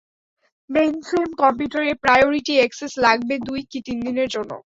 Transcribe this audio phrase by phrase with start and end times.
[0.69, 4.51] Mainframe কম্পিউটারে priority access লাগবে দুই কি তিনদিনের জন্য।